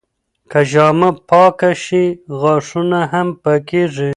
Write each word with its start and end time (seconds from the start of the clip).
که 0.51 0.59
ژامه 0.71 1.09
پاکه 1.29 1.69
شي، 1.83 2.05
غاښونه 2.39 2.99
هم 3.11 3.27
پاکېږي. 3.43 4.09